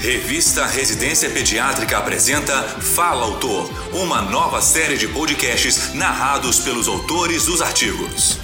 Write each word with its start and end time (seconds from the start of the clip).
Revista 0.00 0.66
Residência 0.66 1.30
Pediátrica 1.30 1.96
apresenta 1.96 2.62
Fala 2.62 3.24
Autor, 3.24 3.68
uma 3.94 4.20
nova 4.20 4.60
série 4.60 4.96
de 4.98 5.08
podcasts 5.08 5.94
narrados 5.94 6.60
pelos 6.60 6.86
autores 6.86 7.46
dos 7.46 7.62
artigos. 7.62 8.38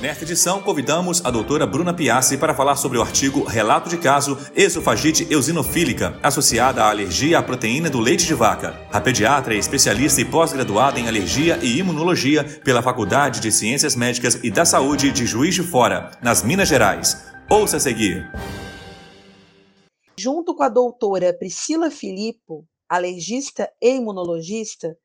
Nesta 0.00 0.22
edição, 0.22 0.62
convidamos 0.62 1.24
a 1.24 1.30
doutora 1.30 1.66
Bruna 1.66 1.92
Piassi 1.92 2.36
para 2.36 2.54
falar 2.54 2.76
sobre 2.76 2.96
o 2.96 3.02
artigo 3.02 3.44
Relato 3.44 3.88
de 3.88 3.96
caso 3.96 4.38
esofagite 4.54 5.26
eosinofílica 5.30 6.18
associada 6.22 6.84
à 6.84 6.90
alergia 6.90 7.38
à 7.38 7.42
proteína 7.42 7.90
do 7.90 7.98
leite 7.98 8.24
de 8.24 8.34
vaca. 8.34 8.74
A 8.92 9.00
pediatra 9.00 9.54
é 9.54 9.58
especialista 9.58 10.20
e 10.20 10.24
pós-graduada 10.24 11.00
em 11.00 11.08
alergia 11.08 11.58
e 11.60 11.78
imunologia 11.78 12.44
pela 12.44 12.82
Faculdade 12.82 13.40
de 13.40 13.50
Ciências 13.50 13.96
Médicas 13.96 14.38
e 14.42 14.50
da 14.50 14.64
Saúde 14.64 15.10
de 15.10 15.26
Juiz 15.26 15.54
de 15.54 15.62
Fora, 15.62 16.12
nas 16.22 16.42
Minas 16.42 16.68
Gerais. 16.68 17.33
Ouça 17.50 17.76
a 17.76 17.80
seguir. 17.80 18.26
Junto 20.16 20.54
com 20.54 20.62
a 20.62 20.68
doutora 20.70 21.36
Priscila 21.36 21.90
Filippo, 21.90 22.66
alergista 22.88 23.70
e 23.82 23.96
imunologista, 23.96 24.96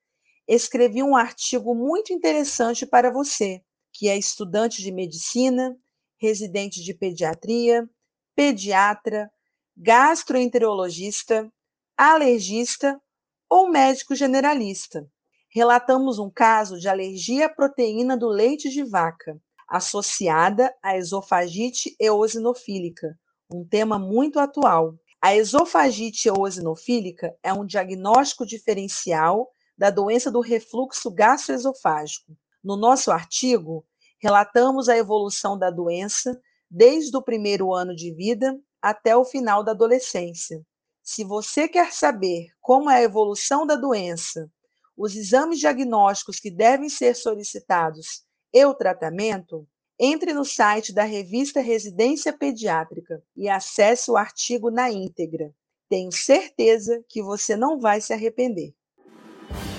escrevi 0.48 1.04
um 1.04 1.18
artigo 1.18 1.76
muito 1.76 2.14
interessante 2.14 2.86
para 2.86 3.12
você 3.12 3.62
que 3.92 4.08
é 4.08 4.18
estudante 4.18 4.82
de 4.82 4.90
medicina, 4.90 5.76
residente 6.18 6.82
de 6.82 6.94
pediatria, 6.94 7.90
pediatra, 8.34 9.30
gastroenterologista, 9.76 11.52
alergista 11.98 13.02
ou 13.50 13.70
médico 13.70 14.16
generalista. 14.16 15.06
Relatamos 15.50 16.20
um 16.20 16.30
caso 16.30 16.80
de 16.80 16.88
alergia 16.88 17.48
à 17.48 17.50
proteína 17.50 18.16
do 18.16 18.30
leite 18.30 18.70
de 18.70 18.84
vaca, 18.84 19.38
associada 19.70 20.74
à 20.82 20.98
esofagite 20.98 21.96
eosinofílica, 22.00 23.18
um 23.52 23.66
tema 23.66 24.00
muito 24.00 24.40
atual. 24.40 24.96
A 25.22 25.36
esofagite 25.36 26.28
eosinofílica 26.28 27.36
é 27.44 27.54
um 27.54 27.66
diagnóstico 27.66 28.46
diferencial 28.46 29.50
da 29.78 29.90
doença 29.90 30.32
do 30.32 30.42
refluxo 30.42 31.12
gastroesofágico. 31.12 32.36
No 32.64 32.76
nosso 32.76 33.12
artigo, 33.12 33.86
Relatamos 34.22 34.90
a 34.90 34.98
evolução 34.98 35.58
da 35.58 35.70
doença 35.70 36.40
desde 36.70 37.16
o 37.16 37.22
primeiro 37.22 37.74
ano 37.74 37.96
de 37.96 38.14
vida 38.14 38.60
até 38.82 39.16
o 39.16 39.24
final 39.24 39.64
da 39.64 39.72
adolescência. 39.72 40.62
Se 41.02 41.24
você 41.24 41.70
quer 41.70 41.94
saber 41.94 42.50
como 42.60 42.90
é 42.90 42.98
a 42.98 43.02
evolução 43.02 43.66
da 43.66 43.76
doença, 43.76 44.52
os 44.96 45.16
exames 45.16 45.60
diagnósticos 45.60 46.38
que 46.38 46.52
devem 46.52 46.90
ser 46.90 47.16
solicitados 47.16 48.26
e 48.54 48.66
o 48.66 48.74
tratamento, 48.74 49.68
entre 50.00 50.34
no 50.34 50.46
site 50.46 50.94
da 50.94 51.04
revista 51.04 51.60
Residência 51.60 52.32
Pediátrica 52.32 53.22
e 53.36 53.50
acesse 53.50 54.10
o 54.10 54.18
artigo 54.18 54.72
na 54.72 54.90
íntegra. 54.90 55.52
Tenho 55.90 56.12
certeza 56.12 57.04
que 57.10 57.22
você 57.22 57.56
não 57.56 57.80
vai 57.80 58.00
se 58.00 58.14
arrepender. 58.14 58.74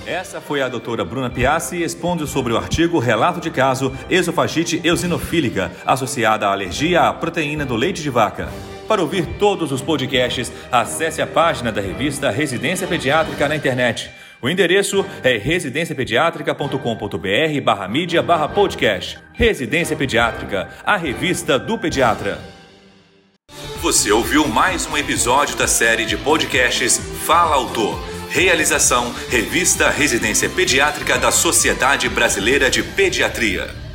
Essa 0.06 0.40
foi 0.40 0.60
a 0.60 0.68
doutora 0.68 1.04
Bruna 1.04 1.30
Piassi 1.30 1.82
expondo 1.82 2.26
sobre 2.26 2.52
o 2.52 2.56
artigo 2.56 2.98
Relato 2.98 3.40
de 3.40 3.50
caso 3.50 3.92
esofagite 4.08 4.80
eosinofílica 4.82 5.70
associada 5.86 6.46
à 6.46 6.52
alergia 6.52 7.02
à 7.02 7.12
proteína 7.12 7.64
do 7.64 7.76
leite 7.76 8.02
de 8.02 8.10
vaca. 8.10 8.48
Para 8.88 9.02
ouvir 9.02 9.38
todos 9.38 9.70
os 9.70 9.80
podcasts, 9.80 10.50
acesse 10.72 11.22
a 11.22 11.26
página 11.26 11.70
da 11.70 11.80
revista 11.80 12.28
Residência 12.28 12.88
Pediátrica 12.88 13.48
na 13.48 13.54
internet. 13.54 14.10
O 14.42 14.48
endereço 14.48 15.04
é 15.22 15.36
residenciapediatrica.com.br 15.36 17.60
barra 17.62 17.86
mídia 17.86 18.22
barra 18.22 18.48
podcast. 18.48 19.18
Residência 19.34 19.94
Pediátrica, 19.94 20.70
a 20.84 20.96
revista 20.96 21.58
do 21.58 21.78
pediatra. 21.78 22.38
Você 23.82 24.10
ouviu 24.10 24.48
mais 24.48 24.86
um 24.86 24.96
episódio 24.96 25.56
da 25.56 25.66
série 25.66 26.06
de 26.06 26.16
podcasts 26.16 26.96
Fala 27.26 27.56
Autor 27.56 28.02
Realização: 28.30 29.12
Revista 29.28 29.90
Residência 29.90 30.48
Pediátrica 30.48 31.18
da 31.18 31.32
Sociedade 31.32 32.08
Brasileira 32.08 32.70
de 32.70 32.80
Pediatria. 32.80 33.89